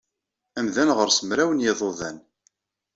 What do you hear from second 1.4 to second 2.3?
n yiḍudan.